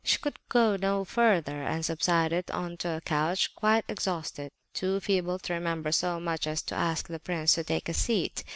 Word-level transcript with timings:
She 0.03 0.17
could 0.17 0.39
go 0.49 0.77
no 0.77 1.05
farther, 1.05 1.61
and 1.61 1.85
subsided 1.85 2.49
on 2.49 2.77
to 2.77 2.95
a 2.97 3.01
couch 3.01 3.53
quite 3.53 3.85
exhausted; 3.87 4.49
too 4.73 4.99
feeble 4.99 5.37
to 5.37 5.53
remember 5.53 5.91
so 5.91 6.19
much 6.19 6.47
as 6.47 6.63
to 6.63 6.75
ask 6.75 7.07
the 7.07 7.19
prince 7.19 7.53
to 7.53 7.63
take 7.63 7.87
a 7.87 7.93
seat. 7.93 8.43